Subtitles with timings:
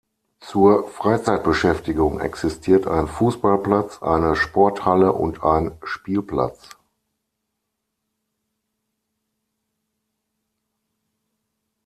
[0.39, 6.69] Zur Freizeitbeschäftigung existiert ein Fußballplatz, eine Sporthalle und ein Spielplatz.